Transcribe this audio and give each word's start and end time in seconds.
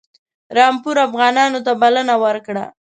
رامپور 0.57 0.95
افغانانو 1.07 1.59
ته 1.65 1.71
بلنه 1.81 2.15
ورکړه. 2.23 2.63